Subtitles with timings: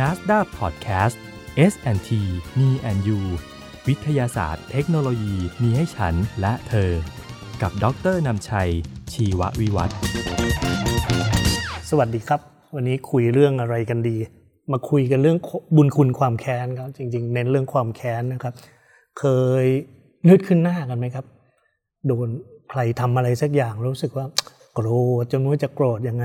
[0.00, 1.16] NASDA Podcast
[1.72, 2.10] S&T
[2.58, 3.20] Me and You
[3.88, 6.90] วิทยาศาสตร์เทคโนโลยีมีให้ฉันและเธอ
[7.62, 8.70] กับดรนำชัย
[9.12, 9.96] ชีววิวัฒน์
[11.90, 12.40] สวัสดีครับ
[12.74, 14.16] วันนี้คุยเรื่องอะไรกันดี
[14.72, 15.38] มาคุยกันเรื่อง
[15.76, 18.54] บุญคุณความแค้นครับ จริง ๆ เน้นเรื่องความแค้นนะครับ
[19.18, 19.24] เค
[19.62, 19.64] ย
[20.28, 21.24] นึกขึ้นหน้ากันไหมครับ
[22.06, 22.28] โดน
[22.70, 24.26] ใครทำอะไรสักอย่างรู้สึกว่า
[24.74, 24.86] โกร
[25.22, 26.24] ธจนไม่รู้จะโกรธยังไง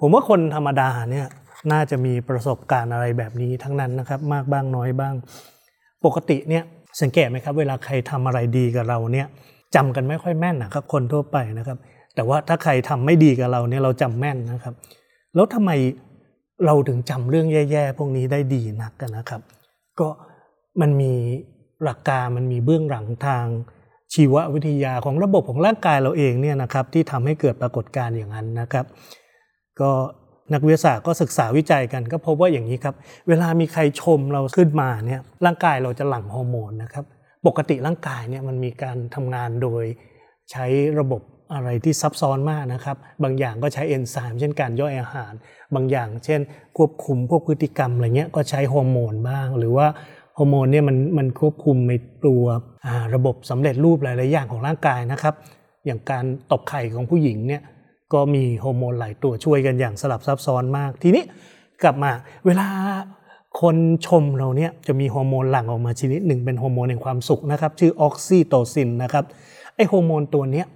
[0.00, 1.28] ผมว่าคนธรรมดาเนี่ย
[1.72, 5.14] น่าจะมีประสบการณ์อะไรแบบนี้ทั้งนั้นนะครับ มากบ้างน้อยบ้าง
[6.04, 6.64] ปกติเนี่ย
[7.00, 9.26] สังเกตไหมครับ เวลาใครทำอะไรดีกับเราเนี่ย
[9.74, 11.78] จำกันไม่ค่อยแม่นนะครับ คนทั่วไปนะครับ
[12.14, 14.74] แต่ว่าถ้าใครทำไม่ดีกับเราเนี่ยเราจำแม่นนะครับ
[15.34, 15.70] แล้วทำไม
[16.66, 19.42] เราถึงจำเรื่องแย่ๆพวกนี้ได้ดีนักกันนะครับ
[20.00, 20.08] ก็
[20.80, 21.12] มันมี
[21.84, 23.44] หลักการมันมีเบื้องหลังทาง
[24.14, 28.86] ชีววิทยาของระบบของร่างกายเราเองเนี่ยนะครับที่ทำให้เกิดปรากฏการณ์อย่างนั้นนะครับ
[29.80, 29.90] ก็
[30.52, 32.94] นักวิทยาศาสตร์ก็ศึกษาวิจัยกันก็พบว่าอย่างนี้ครับ
[33.28, 37.04] เวลามีใครชมเราขึ้นมาเนี่ยร่างกายเราจะหลั่งฮอร์โมนนะครับ
[37.46, 39.84] ปกติร่างกายเนี่ยมันมีการทำงานโดย
[40.50, 40.66] ใช้
[41.00, 41.22] ระบบ
[41.54, 45.32] อะไรที่ซับซ้อนมากนะครับ บางอย่างก็ใช้เอนไซม์เช่นการย่อยอาหาร
[45.74, 46.40] บางอย่างเช่น
[46.76, 49.86] ควบคุมพวกพฤติกรรมอะไรเงี้ยก็ใช้ฮอร์โมนบ้าง หรือว่า
[50.38, 51.94] ฮอร์โมนเนี่ยมันมันควบคุมใน
[52.26, 52.42] ตัว
[53.14, 55.34] ระบบสำเร็จรูปหลายๆอย่างของร่างกายนะครับ
[55.86, 57.62] อย่างการตกไข่ของผู้หญิงเนี่ย
[58.12, 61.24] ก็มีฮอร์โมนหลายตัวช่วยกันอย่างสลับซับซ้อนมาก ทีนี้
[61.82, 62.10] กลับมา
[62.46, 62.68] เวลา
[63.60, 63.76] คน
[64.06, 69.24] ชมเราเนี่ยจะมีฮอร์โมนหลั่งออกมาชนิดหนึ่งเป็นฮอร์โมนแห่งความสุขนะครับ ชื่อออกซิโตซินนะครับ
[69.74, 70.66] ไอฮอร์โมนตัวเนี้ย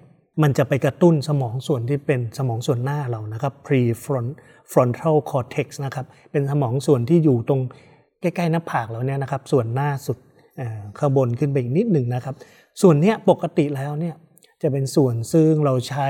[0.42, 7.60] มันจะไปกระตุ้นสมองส่วนที่เป็นสมองส่วนหน้าเรานะครับ prefrontal cortex นะครับเป็นสมองส่วนที่อยู่ตรง
[8.20, 10.18] ใกล้ๆหน้าผากเราเนี่ยนะครับ ส่วนหน้าสุด
[10.98, 12.34] ข้างบนขึ้นไปอีกนิดหนึ่งนะครับ
[12.82, 14.14] ส่วนเนี้ยปกติแล้วเนี่ย
[14.62, 16.08] จะเป็นส่วนซึ่งเราใช้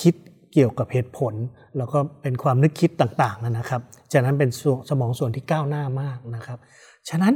[0.00, 0.14] คิด
[0.52, 1.34] เกี่ยวกับเหตุผล
[1.76, 4.50] แล้วก็เป็นความนึกคิดต่างๆนะครับ ฉะนั้นเป็น
[4.90, 6.58] สมองส่วนที่ก้าวหน้ามากนะครับ
[7.08, 7.32] ฉะนั้น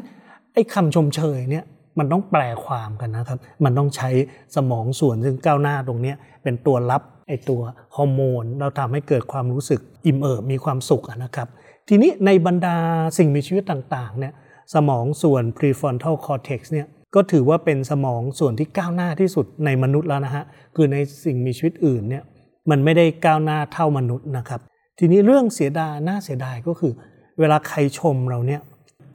[0.53, 1.65] ไอ้คำชมเชยเนี่ย
[1.99, 4.11] มันต้องแปลความกันนะครับ มันต้องใช้
[4.57, 7.61] สมองส่วนซึ่งก้าวหน้าตรงนี้เป็นตัวรับไอ้ตัว
[7.97, 11.49] ฮอร์โมน เราทำให้เกิดความรู้สึกอิ่มเอิบมีความสุขนะครับ
[11.89, 12.77] ทีนี้ในบรรดา
[13.19, 14.33] สิ่งมีชีวิตต่างๆเนี่ย
[14.75, 20.45] สมองส่วน prefrontal cortex เนี่ยก็ถือว่าเป็นสมองส่วนที่ก้าวหน้าที่สุดในมนุษย์แล้วนะฮะ
[20.77, 22.23] คือในสิ่งมีชีวิตอื่นเนี่ย
[22.71, 24.61] มันไม่ได้ก้าวหน้าเท่ามนุษย์นะครับ
[24.99, 26.93] ทีนี้เรื่องเสียดายน่าเสียดายก็คือ
[27.39, 28.61] เวลาใครชมเราเนี่ย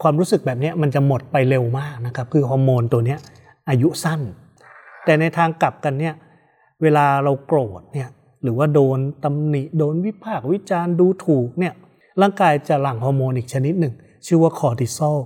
[0.01, 3.17] ความรู้สึกแบบนี้มันจะหมดไปเร็วมากนะครับ คือฮอร์โมนตัวนี้
[3.69, 4.21] อายุสั้น
[5.05, 6.13] แต่ในทางกลับกันเนี่ย
[6.81, 8.09] เวลาเราโกรธเนี่ย
[8.43, 11.73] หรือว่าโดนตำหนิโดนวิพากษ์วิจารณ์ดูถูกเนี่ย
[12.21, 13.93] ร่างกายจะหลั่งฮอร์โมนอีกชนิดหนึ่ง
[14.25, 15.17] ชื่อว่าคอร์ติซอล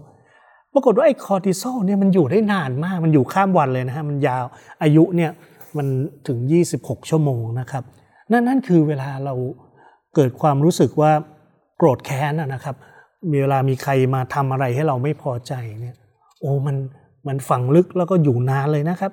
[0.73, 4.45] ปรากฏว่าไอ้คอร์ติซอลเนี่ยมันอยู่ได้นานมาก มันอยู่ข้ามวันเลยนะฮะมันยาว
[4.83, 5.31] อายุเนี่ย
[5.77, 5.87] มัน
[6.27, 6.37] ถึง
[6.75, 7.83] 26 ชั่วโมงนะครับ
[8.31, 9.33] นั่นนั่นคือเวลาเรา
[10.15, 11.11] เกิดความรู้สึกว่า
[11.77, 12.75] โกรธแค้นนะครับ
[13.31, 15.95] มีเวลามีใครมาทำอะไรให้เราไม่พอใจเนี่ย
[16.39, 16.75] โอ้มัน
[17.27, 19.11] มันฝังลึกแล้วก็อยู่นานเลยนะครับ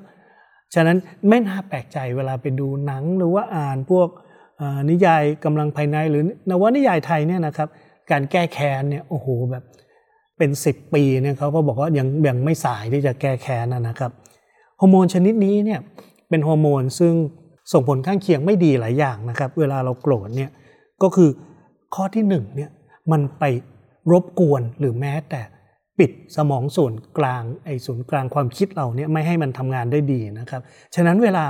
[0.75, 0.97] ฉะนั้น
[1.29, 4.09] ไม่น่าแปลกใจเวลาไปดูหนังหรือว่าอ่านพวก
[4.91, 7.69] นิยายกำลังภายในหรือนวนิยายไทยเนี่ยนะครับ
[8.11, 9.65] การแก้แค้นเนี่ยโอ้โหแบบ
[10.39, 14.13] เป็นสิบปีเนี่ยเขาก็บอกว่ายังยังไม่สายที่จะแก้แค้นนะครับ
[14.81, 15.81] ฮอร์โมนชนิดนี้เนี่ย
[16.29, 17.13] เป็นฮอร์โมนซึ่ง
[17.73, 20.51] ส่งผลข้างเคียงไม่ดีหลายอย่างนะครับ เวลาเราโกรธเนี่ย
[21.03, 21.31] ก็คือ
[21.95, 22.71] ข้อที่หนึ่งเนี่ย
[23.13, 23.45] มันไป
[24.13, 25.41] รบกวนหรือแม้แต่
[25.99, 30.63] ปิดสมองส่วนกลางไอ้ศูนย์กลางความคิดเราเนี่ยไม่ให้มันทำงานได้ดีนะครับ
[30.95, 31.45] ฉะนั้นเวลา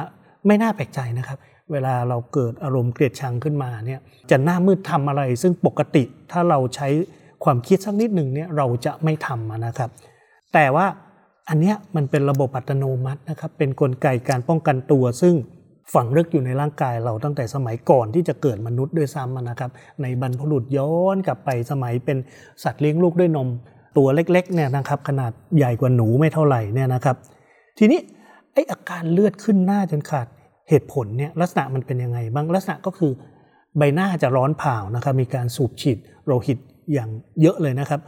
[0.46, 1.38] ไม่น่าแปลกใจนะครับ
[1.72, 4.00] เวลาเราเกิดอารมณ์เกลียดชังขึ้นมาเนี่ย
[4.30, 6.88] จะหน้ามืดทำอะไร ซึ่งปกติถ้าเราใช้
[7.44, 9.90] ความคิดสักนิดหนึ่งเนี่ยเราจะไม่ทำนะครับ
[10.54, 10.86] แต่ว่า
[11.48, 15.34] อันเนี้ยมันเป็นระบบอัตโนมัตินะครับ เป็นนกลไกการป้องกันตัวซึ่ง
[15.94, 19.70] ฝังลึกอยู่ในร่างกายเราตั้งแต่สมัยก่อนที่จะเกิดมนุษย์ด้วยซ้ำนะครับ
[20.02, 22.18] ในบรรพบุรุษย้อนกลับไปสมัยเป็น
[22.62, 23.48] สัตว์เลี้ยงลูกด้วยนม
[23.96, 27.16] ตัวเล็กๆเนี่ยนะครับขนาดใหญ่กว่าหนูไม่เท่าไหร่เนี่ยนะครับ
[27.78, 28.00] ทีนี้
[28.52, 30.26] ไออาการเลือดขึ้นหน้าจนขาด
[30.68, 33.12] เหตุผลเนี่ยลักษณะมันเป็นยังไงบ้างลักษณะก็คือ
[33.78, 36.58] ใบหน้าจะร้อนเผานะครับมีการสูบฉีดโลหิต
[36.92, 37.10] อย่าง
[37.42, 38.00] เยอะเลยนะครับ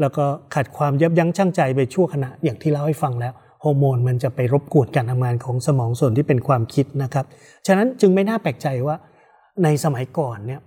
[0.00, 0.24] แล้วก็
[0.54, 3.32] ขาดความยับยั้งชั่งใจไปชั่วขณะอย่างที่เล่าให้ฟังแล้ว
[3.62, 7.24] ฮอร์โมนมันจะไปรบกวนการทำงานของสมองส่วนที่เป็นความคิดนะครับ
[7.66, 8.96] ฉะนั้นจึงไม่น่าแปลกใจว่า
[9.64, 10.60] ในสมัยก่อนเนี่ย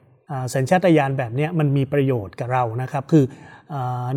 [0.54, 3.24] สัญชาตญาณแบบนี้มันมีประโยชน์กับเรานะครับ คือ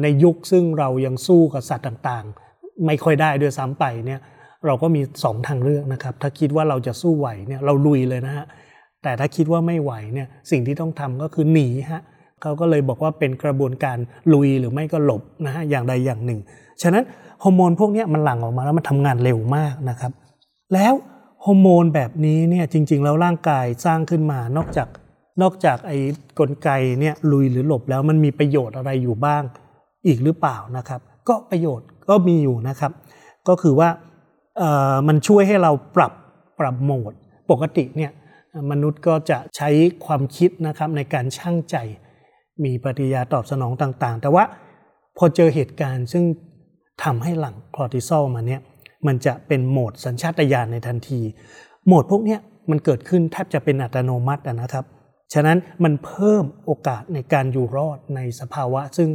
[0.02, 4.20] ในยุคซึ่งเรายังสู้กับสัตว์ต่างๆ ไม่ค่อยได้ด้วยซ้ำไปเนี่ย
[4.66, 8.46] เราก็มีสองทางเลือกนะครับ ถ้าคิดว่าเราจะสู้ไหวเนี่ยเราลุยเลยนะฮะ
[9.02, 12.02] แต่ถ้าคิดว่าไม่ไหวเนี่ยสิ่งที่ต้องทำก็คือหนีฮะ
[12.42, 13.98] เขาก็เลยบอกว่าเป็นกระบวนการ
[14.34, 16.40] ลุยหรือไม่ก็หลบนะฮะอย่างใดอย่างหนึ่ง
[16.82, 17.04] ฉะนั้น
[17.42, 20.12] ฮอร์โมนพวกนี้มันหลั่งออกมาแล้วมันทำงานเร็วมากนะครับ
[20.74, 20.94] แล้ว
[21.44, 24.88] ฮอร์โมนแบบนี้เนี่ยจริง ๆ แล้วร่างกายสร้างขึ้นมานอกจาก
[25.42, 25.98] นอกจากไอ้
[26.38, 26.68] กลไก
[27.00, 29.42] เนี่ยลุยหรือหลบแล้วมันมีประโยชน์อะไรอยู่บ้าง
[30.06, 32.92] อีกหรือเปล่านะครับ ก็ประโยชน์ก็มีอยู่นะครับ
[33.48, 33.88] ก็คือว่า
[35.08, 36.12] มันช่วยให้เราปรับ
[36.60, 37.12] ปรับโหมด
[37.50, 38.12] ปกติเนี่ย
[38.70, 39.68] มนุษย์ก็จะใช้
[40.04, 41.76] ความคิดนะครับในการช่างใจ
[42.64, 44.44] มีปฏิยาตอบสนองต่างๆ แต่ว่า
[45.16, 46.24] พอเจอเหตุการณ์ซึ่ง
[47.04, 48.60] ทำให้หลังคอร์ติซอลมาเนี่ย
[49.06, 51.20] มันจะเป็นโหมดสัญชาตญาณในทันที
[51.86, 52.38] โหมดพวกนี้
[52.70, 54.84] มันเกิดขึ้นแทบจะเป็นอัตโนมัตินะครับ
[55.34, 59.08] ฉะนั้นมันเพิ่มโอกาสในการอยู่รอดในสภาวะ ซึ่ง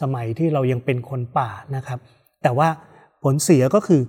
[0.00, 1.98] สมัยที่เรายังเป็นคนป่านะครับ
[2.42, 2.68] แต่ว่า
[3.22, 4.02] ผลเสียก็คือ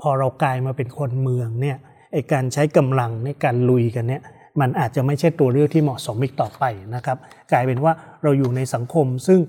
[0.00, 1.76] พอเรากลายมาเป็นคนเมืองเนี่ย
[2.12, 4.22] ไอการใช้กำลังในการลุยกันเนี่ย
[4.60, 6.64] มันอาจจะไม่ใช่ตัวเลือกที่เหมาะสมอีกต่อไป
[6.94, 7.18] นะครับ
[7.52, 7.92] กลายเป็นว่า
[8.22, 9.40] เราอยู่ในสังคมซึ่ง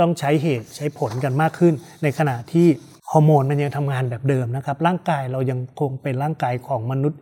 [0.00, 2.66] ต้องใช้เหตุใช้ผลกันมากขึ้น ในขณะที่
[3.10, 7.20] ฮอร์โมนมันยังทำงานแบบเดิมนะครับ ร่างกายเรายังคงเป็นร่างกายของมนุษย์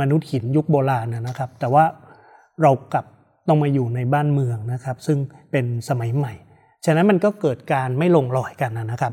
[0.00, 1.84] มนุษย์หินยุคโบราณนะครับ แต่ว่า
[2.62, 3.04] เรากลับ
[3.48, 5.18] ต้องมาอยู่ในบ้านเมืองนะครับ ซึ่ง
[5.50, 6.32] เป็นสมัยใหม่
[6.84, 9.12] ฉะนั้นมันก็เกิดการไม่ลงรอยกันนะครับ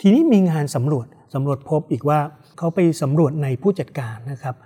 [0.00, 2.18] ทีนี้มีงานสำรวจสำรวจพบอีกว่า
[2.58, 4.56] เขาไปสำรวจในผู้จัดการนะครับ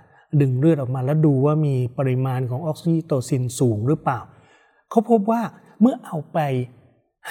[0.41, 4.19] ดึงเลือดออกมาแล้วดูว่ามีปริมาณของออกซิโตซินสูงหรือเปล่า
[4.89, 5.41] เขาพบว่า
[5.81, 6.39] เมื่อเอาไป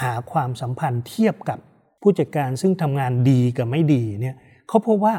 [0.00, 1.58] หาความสัมพันธ์เทียบกับ
[2.02, 4.36] ผู้จัดการซึ่งทำงานดีกับไม่ดีเนี่ย
[4.68, 5.14] เขาพบว่า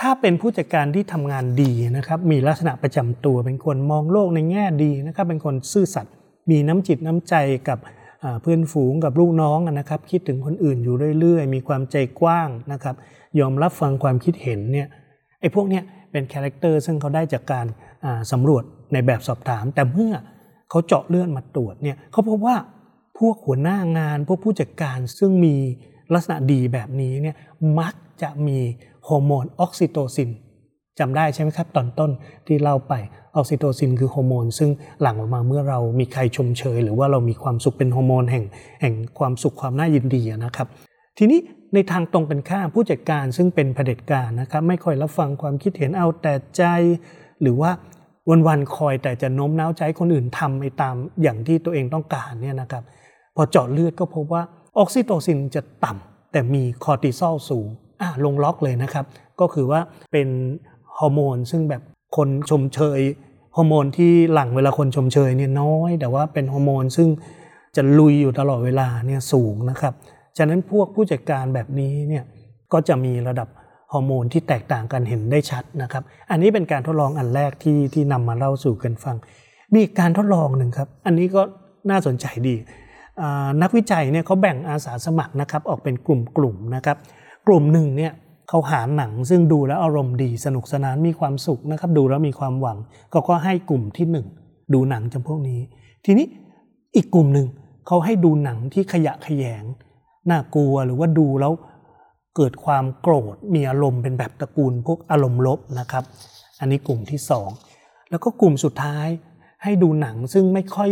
[0.00, 6.14] ถ้าเป็นผู้จัดการที่ทำงานดีนะครับมีลักษณะประจำตัว เป็นคนมองโลกในแง่ดีนะครับเป็นคนซื่อสัตย์
[6.50, 7.34] มีน้ำจิตน้ำใจ
[7.68, 7.78] กับ
[8.42, 12.96] เพื่อนฝูงกับลูกน้องนะครับคิดถึงคนอื่นอยู่เรื่อยๆ มีความใจกว้างนะครับ
[13.40, 14.88] ยอมรับฟังความคิดเห็นเนี่ย
[15.40, 15.82] ไอ้พวกเนี้ย
[16.12, 17.66] เป็น character ซึ่งเขาได้จากการ
[18.32, 20.12] สำรวจในแบบสอบถาม แต่เมื่อ
[20.70, 22.56] เขาเจาะเลือดมาตรวจเนี่ยเขาพบว่า
[23.18, 25.56] พวกหัวหน้างาน พวกผู้จัดการซึ่งมี
[26.14, 27.36] ลักษณะดีแบบนี้เนี่ย
[27.80, 28.58] มักจะมี
[29.08, 30.30] ฮอร์โมนออกซิโตซิน
[30.98, 32.10] จำได้ใช่ไหมครับ ตอนต้น
[32.46, 32.94] ที่เล่าไป
[33.36, 34.70] ออกซิโตซินคือฮอร์โมนซึ่ง
[35.02, 38.44] หลั่งออกมาเมื่อเรามีใครชมเชย หรือว่าเรามีความสุขเป็นฮอร์โมนแห่ง
[38.80, 40.68] แห่งความสุขความน่ายินดีนะครับ
[41.18, 41.40] ทีนี้
[41.74, 46.62] ในทางตรงกันข้ามผู้จัดการซึ่งเป็นเผด็จการนะครับ ไม่ค่อยรับฟังความคิดเห็นเอาแต่ใจ
[47.42, 47.70] หรือว่า
[48.46, 52.84] วันๆคอยแต่จะโน้มน้าวใจคนอื่นทำไปตามอย่างที่ตัวเองต้องการเนี่ยนะครับ
[53.40, 54.42] พอเจาะเลือดก็พบว่า
[54.78, 57.68] ออกซิโตซินจะต่ำแต่มีคอร์ติซอลสูง
[58.00, 59.04] อะลงล็อกเลยนะครับ
[59.40, 59.80] ก็คือว่า
[60.12, 60.28] เป็น
[60.98, 61.82] ฮอร์โมนซึ่งแบบ
[62.16, 63.00] คนชมเชย
[63.56, 67.08] ฮอร์โมนที่หลั่งเวลาคนชมเชยเนี่ยน้อย แต่ว่าเป็นฮอร์โมนซึ่ง
[67.76, 69.94] จะลุยอยู่ตลอดเวลาเนี่ยสูงนะครับ
[70.36, 72.24] ฉะนั้นพวกผู้จัดการแบบนี้เนี่ย
[72.72, 73.48] ก็จะมีระดับ
[73.92, 79.16] ฮอร์โมนที่แตกต่างกันเห็นได้ชัดนะครับ อันนี้เป็นการทดลองอันแรกที่ที่นำมาเล่าสู่กันฟัง
[79.74, 81.42] มีการทดลองหนึ่งครับ อันนี้ก็
[81.90, 82.54] น่าสนใจดี
[83.62, 86.96] นักวิจัยเนี่ยเขาแบ่งอาสาสมัครนะครับออกเป็นกลุ่มๆนะครับ
[87.46, 88.12] กลุ่มหนึ่งเนี่ย
[88.48, 92.78] เขาหาหนังซึ่งดูแล้วอารมณ์ดีสนุกสนานมีความสุขนะครับดูแล้วมีความหวัง
[93.12, 94.26] ก็ก็ให้กลุ่มที่หนึ่ง
[94.74, 95.60] ดูหนังจำพวกนี้
[96.04, 96.26] ทีนี้
[96.96, 97.46] อีกกลุ่มหนึ่ง
[97.86, 99.64] เขาให้ดูหนังที่ขยะขยง
[100.30, 101.52] น่ากลัวหรือว่าดูแล้ว
[102.36, 106.04] เกิดความโกรธมีอารมณ์เป็นแบบตระกูลพวกอารมณ์ลบนะครับ
[106.60, 107.48] อันนี้กลุ่มที่สอง
[108.10, 109.08] แล้วก็กลุ่มสุดท้าย
[109.62, 110.90] ให้ดูหนังซึ่งไม่ค่อย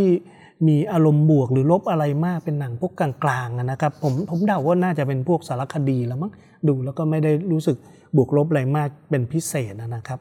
[0.69, 6.33] มีอารมณ์บวกหรือลบอะไรมากเป็นหนังพวกกลางๆนะครับผมผมเดาว่าน่าจะเป็นพวกสารคดีแล้วมั้ง
[6.69, 7.77] ดูแล้วก็ไม่ได้รู้สึก
[8.17, 10.19] บวกลบอะไรมากเป็นพิเศษนะครับ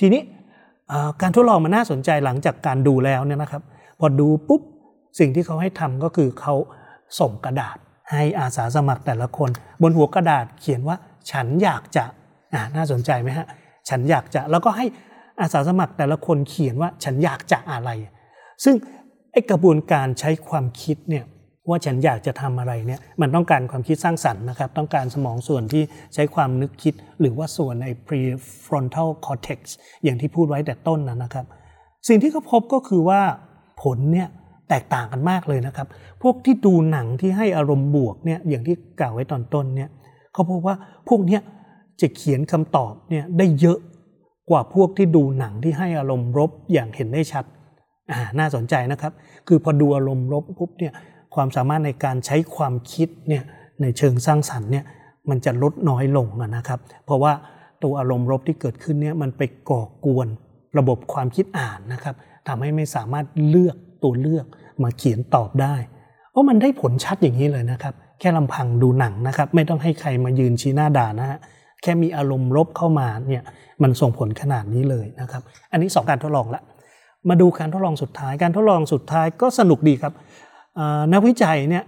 [0.00, 0.22] ทีนี้
[1.22, 3.62] การทดลองมันน่าสนใจหลังจากการดูแล้วเนี่ยนะครับ
[4.00, 4.62] พอดูปุ๊บ
[5.18, 6.54] สิ่งที่เขาให้ทำก็คือเขา
[7.20, 7.76] ส่งกระดาษ
[8.10, 9.50] ให้อาสาสมัครแต่ละคน
[9.82, 10.96] บนหัวกระดาษเขียนว่า
[11.30, 12.04] ฉันอยากจะ
[12.76, 13.46] น่าสนใจไหมฮะ
[13.88, 14.86] ฉันอยากจะแล้วก็ให้
[15.40, 17.90] อาสาสมัครแต่ละคนเขียนว่าฉันอยากจะอะไร
[18.64, 18.74] ซึ่ง
[19.32, 21.24] ไอ้กระบวนการใช้ความคิดเนี่ย
[21.68, 25.82] ว่าฉันอยากจะทำอะไรเนี่ยมันต้องการความคิดสร้างสรรค์นะครับ ต้องการสมองส่วนที่
[26.14, 29.60] ใช้ความนึกคิด หรือว่าส่วนใน prefrontal cortex
[30.04, 31.46] อย่างที่พูดไว้แต่ต้นนะครับ
[32.08, 33.20] สิ่งที่เขาพบก็คือว่า
[33.82, 34.28] ผลเนี่ย
[34.68, 35.88] แตกต่างกันมากเลยนะครับ
[36.22, 39.90] พวกที่ดูหนังที่ให้อารมณ์บวกเนี่ยอย่างที่กล่าวไว้ตอนต้นเนี่ย
[40.32, 40.74] เขาพบว่า
[41.08, 41.40] พวกเนี้ย
[42.00, 43.78] จะเขียนคำตอบเนี่ยได้เยอะ
[44.50, 47.44] กว่าพวกที่ดูหนังที่ให้อารมณ์ลบอย่างเห็นได้ชัด
[48.38, 49.12] น่าสนใจนะครับ
[49.48, 50.92] คือพอดูอารมณ์ลบปุ๊บเนี่ย
[51.34, 53.42] ความสามารถในการใช้ความคิดเนี่ย
[53.82, 54.84] ในเชิงสร้างสรรค์เนี่ย
[55.30, 56.26] มันจะลดน้อยลง
[56.56, 57.32] นะครับ เพราะว่า
[57.82, 60.28] ตัวอารมณ์ลบที่เกิดขึ้นเนี่ยมันไปก่อกวน
[60.78, 62.14] ระบบความคิดอ่านนะครับ
[62.48, 64.46] ทำให้ไม่สามารถเลือกตัวเลือก
[64.82, 65.74] มาเขียนตอบได้
[66.30, 71.38] เพราะมันได้ผลชัดอย่างนี้เลยนะครับ แค่ลำพังดูหนังนะครับ ไม่ต้องให้ใครมายืนชี้หน้าด่านะฮะ
[71.82, 73.42] แค่มีอารมณ์ลบเข้ามาเนี่ย
[73.82, 75.42] มันส่งผลขนาดนี้เลยนะครับ
[75.72, 76.62] อันนี้ 2 การทดลองละ
[77.28, 80.12] มาดูการทดลองสุดท้าย การทดลองสุดท้ายก็สนุกดีครับ
[81.12, 81.84] นักวิจัยเนี่ย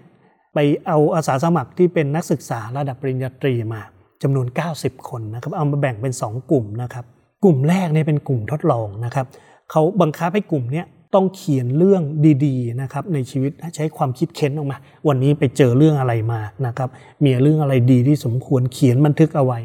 [0.55, 3.81] ไปเอาอาสาสมัครที่เป็นนักศึกษาระดับปริญญาตรีมา
[4.23, 4.47] จำนวน
[4.79, 7.05] 90 คนนะครับเอามาแบ่งเป็น 2 กลุ่มนะครับ
[7.45, 9.27] กลุ่มแรกเนี่ยเป็นกลุ่มทดลองนะครับ
[9.71, 10.83] เขาบังคับให้กลุ่มนี้
[11.15, 12.03] ต้องเขียนเรื่อง
[12.47, 14.77] ดีๆนะครับในชีวิตใช้ความคิดเค้นออกมา
[15.09, 16.89] วันนี้ไปเจอเรื่องอะไรมานะครับ
[17.25, 19.59] มีเรื่องอะไรดีที่สมควรเขียนบันทึกเอาไว้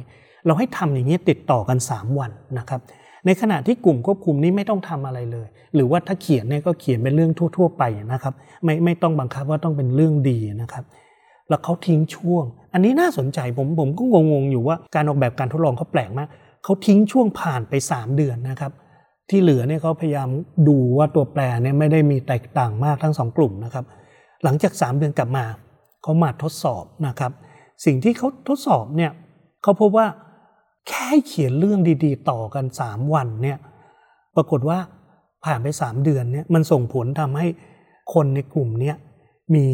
[0.45, 2.81] เราให้ทำอย่างนี้ติดต่อกัน 3 วันนะครับ
[3.25, 7.83] ในขณะที่กลุ่มควบคุมนี้ไม่ต้องทำอะไรเลย หรือว่าถ้าเขียนเนี่ยก็เขียนเป็นเรื่องทั่ว ๆ ไป
[8.13, 8.33] นะครับ
[8.63, 10.83] ไม่ไม่ต้องบังคับว่าต้องเป็นเรื่องดีนะครับ
[11.49, 16.27] แล้วเขาทิ้งช่วง อันนี้น่าสนใจผมผมก็งงๆอยู่ว่าการออกแบบการทดลองเขาแปลกมาก
[16.63, 18.71] เขาทิ้งช่วงผ่านไป 3 เดือนนะครับ
[19.29, 20.29] ที่เหลือเนี่ยเขาพยายาม
[20.67, 23.85] ดูว่าตัวแปรเนี่ยไม่ได้มีแตกต่างมากทั้งสองกลุ่มนะครับ
[24.43, 25.45] หลังจาก 3 เดือนกลับมา
[26.03, 27.31] เขามาทดสอบนะครับ
[27.85, 29.11] สิ่งที่เขาทดสอบเนี่ย
[29.63, 30.05] เขาพบว่า
[30.88, 33.57] แค่เขียนเรื่องดีๆ ต่อกัน 3 วันเนี่ย
[34.36, 34.77] ปรากฏว่า
[35.45, 37.48] ผ่านไป 3 เดือนเนี่ยมันส่งผลทำให้
[38.13, 38.93] คนในกลุ่มเนี้
[39.55, 39.65] มี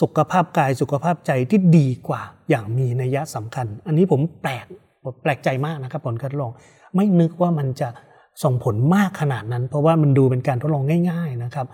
[0.00, 4.66] สุขภาพกายสุขภาพใจที่ดีกว่าอย่างมีนัยสำคัญ อันนี้ผมแปลก
[5.22, 6.52] แปลกใจมากนะครับผลการทดลอง
[6.94, 7.88] ไม่นึกว่ามันจะ
[8.42, 11.66] ส่งผลมากขนาดนั้น เพราะว่ามันดูเป็นการทดลองง่าย ๆนะครับ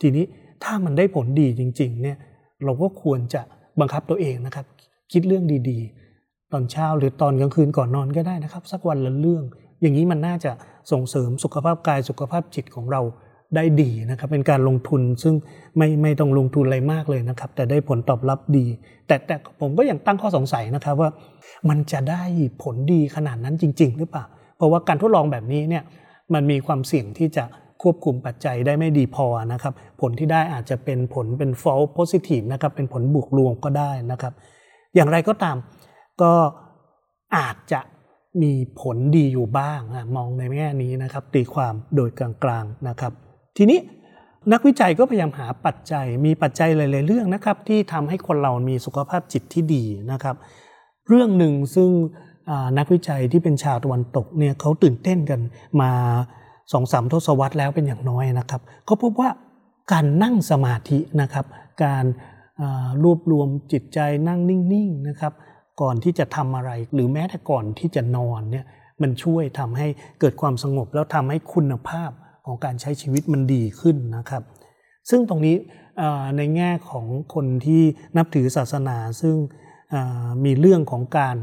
[0.00, 0.24] ทีนี้
[0.64, 2.16] ถ้ามันได้ผลดีจริง ๆ เนี่ย
[2.64, 3.40] เราก็ควรจะ
[3.80, 4.66] บังคับตัวเองนะครับ
[5.12, 6.07] คิดเรื่องดีๆ
[6.52, 9.44] ตอนเช้าหรือตอนกลางคืนก่อนนอนก็ได้นะครับ สักวันละเรื่อง
[9.80, 10.52] อย่างนี้มันน่าจะ
[10.92, 13.00] ส่งเสริมสุขภาพกายสุขภาพจิตของเรา
[13.56, 15.34] ได้ดีนะครับ เป็นการลงทุนซึ่ง
[15.76, 18.66] ไม่ไม่ต้องลงทุนอะไรมากเลยนะครับ แต่ได้ผลตอบรับดี
[19.06, 21.10] แต่แต่ผมก็ยังตั้งข้อสงสัยนะครับว่า
[21.68, 22.22] มันจะได้
[22.62, 24.24] ผลดีขนาดนั้นจริง ๆ หรือเปล่า
[24.56, 25.82] เพราะว่าการทดลองแบบนี้เนี่ย
[26.34, 27.44] มันมีความเสี่ยงที่จะ
[27.82, 34.32] ควบคุมปัจจัยได้ไม่ดีพอนะครับ ผลที่ได้อาจจะเป็นผลเป็น false positive นะครับเป็นผลบวกรวมก็ได้นะครับ
[34.94, 35.56] อย่างไรก็ตาม
[36.22, 36.34] ก็
[37.36, 37.80] อาจจะ
[38.42, 39.80] มีผลดีอยู่บ้าง
[40.16, 43.12] มองในแง่นี้นะครับ ตีความโดยกลางๆนะครับ
[43.56, 43.78] ทีนี้
[44.52, 50.36] นักวิจัยก็พยายามหาปัจจัย มีปัจจัยหลาย ๆ เรื่องนะครับ ที่ทำให้คนเรามีสุขภาพจิตที่ดีนะครับ
[51.08, 51.90] เรื่องหนึ่งซึ่ง
[52.78, 55.40] นักวิจัยที่เป็นชาวตะวันตกเนี่ยเขาตื่นเต้นกัน
[55.80, 55.90] มา
[56.72, 59.30] สองสามทศวรรษแล้วเป็นอย่างน้อยนะครับเขาพบว่า
[59.92, 61.46] การนั่งสมาธินะครับ
[61.84, 62.04] การ
[63.04, 63.98] รวบรวมจิตใจ
[64.28, 65.32] นั่งนิ่ง ๆ นะครับ
[65.80, 68.64] ก่อนที่จะทำอะไร หรือแม้แต่ก่อนที่จะนอนเนี่ย
[69.02, 69.86] มันช่วยทำให้
[70.20, 72.10] เกิดความสงบ แล้วทำให้คุณภาพ
[72.46, 74.42] ของการใช้ชีวิตมันดีขึ้นนะครับ
[75.10, 75.56] ซึ่งตรงนี้
[76.36, 77.82] ในแง่ของคนที่
[78.16, 79.34] นับถือศาสนา ซึ่ง
[80.44, 81.36] มีเรื่องของการ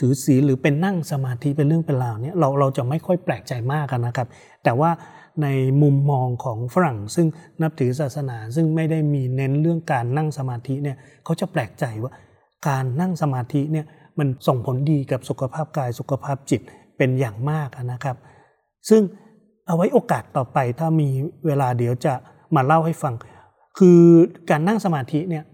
[0.00, 4.28] ถือศีลหรือเป็นนั่งสมาธิเป็นเรื่องเป็นราวเนี่ยเราเราจะไม่ค่อยแปลกใจมากนะครับ
[4.64, 4.90] แต่ว่า
[5.42, 5.48] ใน
[5.82, 7.26] มุมมองของฝรั่ง ซึ่ง
[7.62, 12.12] นับถือศาสนา ซึ่งไม่ได้มีเน้นเรื่องการนั่งสมาธิเนี่ยเขาจะแปลกใจว่า
[12.68, 13.86] การนั่งสมาธิเนี่ย
[14.18, 16.60] มันส่งผลดีกับสุขภาพกายสุขภาพจิต
[16.96, 18.16] เป็นอย่างมากนะครับ
[18.88, 19.02] ซึ่ง
[19.66, 21.08] เอาไว้โอกาสต่อไปถ้ามี
[21.46, 22.14] เวลาเดี๋ยวจะ
[22.56, 23.14] มาเล่าให้ฟัง
[23.78, 24.00] คือ
[24.50, 25.44] การนั่งสมาธิเนี่ย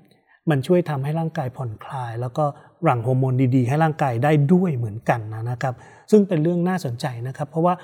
[0.50, 2.44] มันช่วยทำให้ร่างกายผ่อนคลาย แล้วก็
[2.84, 5.74] หลั่งฮอร์โมนดีๆ ให้ร่างกายได้ด้วยเหมือนกันนะครับ
[6.10, 7.74] ซึ่งเป็นเรื่องน่าสนใจนะครับ เพราะว่า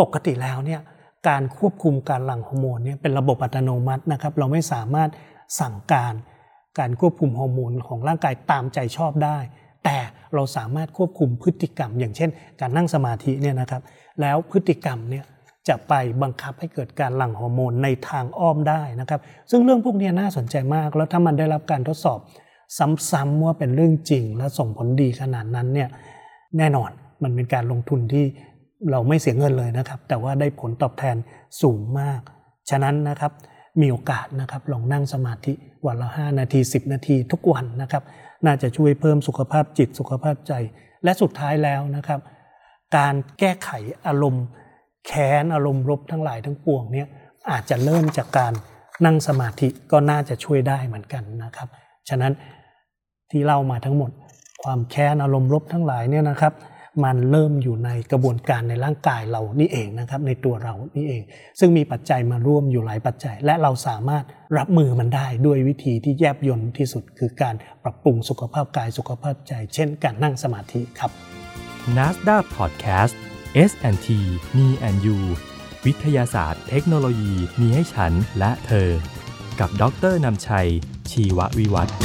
[0.00, 0.80] ปกติแล้วเนี่ย
[1.28, 5.10] การควบคุมการหลั่งฮอร์โมนเนี่ยเป็นระบบอัตโนมัตินะครับ เราไม่สามารถ
[5.60, 6.14] สั่งการ
[6.78, 9.38] การควบคุมฮอร์โมนของร่างกายตามใจชอบได้
[9.84, 9.96] แต่
[10.34, 13.82] เราสามารถควบคุมพฤติกรรม อย่างเช่น การนั่งสมาธิเนี่ยนะครับ
[14.20, 15.24] แล้วพฤติกรรมเนี่ย
[15.68, 22.18] จะไปบังคับให้เกิดการหลั่งฮอร์โมนในทางอ้อมได้นะครับ ซึ่งเรื่องพวกนี้น่าสนใจมาก แล้วถ้ามันได้รับการทดสอบ
[23.10, 25.88] ซ้ำๆว่าเป็นเรื่องจริง และส่งผลดีขนาดนั้นเนี่ย
[26.58, 26.90] แน่นอน
[27.22, 28.24] มันเป็นการลงทุนที่
[28.90, 31.16] เราไม่เสียเงินเลยนะครับ แต่ว่าได้ผลตอบแทน
[31.62, 32.20] สูงมาก
[32.70, 33.32] ฉะนั้นนะครับ
[33.80, 35.52] มีโอกาสนะครับลองนั่งสมาธิ
[35.86, 38.02] วันละ 5 นาที 10 นาทีทุกวันนะครับ
[38.46, 40.52] น่าจะช่วยเพิ่มสุขภาพจิตสุขภาพใจ
[41.04, 42.20] และสุดท้ายแล้วนะครับ
[42.96, 43.70] การแก้ไข
[44.06, 44.44] อารมณ์
[45.06, 47.08] แค้นอารมณ์รบทั้งหลายทั้งปวงเนี่ย
[47.50, 48.52] อาจจะเริ่มจากการ
[49.04, 51.68] นั่งสมาธิก็น่าจะช่วยได้เหมือนกันนะครับ
[52.08, 52.32] ฉะนั้น
[53.30, 54.10] ที่เล่ามาทั้งหมด
[54.62, 56.52] ความแค้นอารมณ์รบทั้งหลายเนี่ยนะครับ
[57.04, 61.22] มันเริ่มอยู่ในกระบวนการในร่างกายเรานี่เองนะครับในตัวเรานี่เอง
[61.58, 64.24] ซึ่งมีปัจจัยมาร่วมอยู่หลายปัจจัย และเราสามารถ
[64.58, 67.54] รับมือมันได้ด้วยวิธีที่แยบยลที่สุด คือการ
[67.84, 71.10] ปรับปรุงสุขภาพกายสุขภาพใจ เช่นการนั่งสมาธิครับ
[71.96, 73.14] NASDA Podcast
[73.70, 74.08] S&T
[74.56, 75.18] Me and You
[75.86, 78.88] วิทยาศาสตร์ เทคโนโลยีมีให้ฉันและเธอ
[79.60, 80.68] กับดรนำชัย
[81.10, 81.96] ชีววิวัฒน์